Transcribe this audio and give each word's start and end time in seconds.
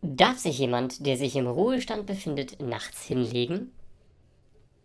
Darf 0.00 0.38
sich 0.38 0.58
jemand, 0.58 1.06
der 1.06 1.16
sich 1.16 1.34
im 1.34 1.48
Ruhestand 1.48 2.06
befindet, 2.06 2.60
nachts 2.62 3.04
hinlegen? 3.04 3.72